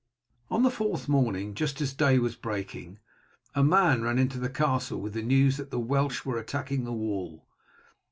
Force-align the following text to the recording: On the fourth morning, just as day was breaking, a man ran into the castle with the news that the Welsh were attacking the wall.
On 0.49 0.63
the 0.63 0.71
fourth 0.71 1.07
morning, 1.07 1.53
just 1.53 1.79
as 1.79 1.93
day 1.93 2.17
was 2.17 2.35
breaking, 2.35 2.97
a 3.53 3.63
man 3.63 4.01
ran 4.01 4.17
into 4.17 4.39
the 4.39 4.49
castle 4.49 4.99
with 4.99 5.13
the 5.13 5.21
news 5.21 5.57
that 5.57 5.69
the 5.69 5.79
Welsh 5.79 6.25
were 6.25 6.39
attacking 6.39 6.85
the 6.85 6.91
wall. 6.91 7.45